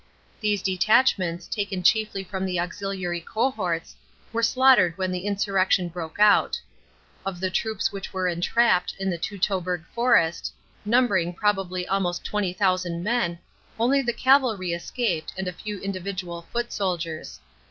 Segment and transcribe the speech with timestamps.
[0.39, 3.95] These detachments, taken chiefly from the auxiliary cohorts,
[4.33, 6.59] were slaughtered when the insurrection broke out.
[7.23, 10.51] Of the troops which were entrapped in the Teutoburg forest,
[10.85, 13.37] numbering probably almost 20,000 men,
[13.79, 17.39] only the cavalry escaped and a few individual foot soldiers.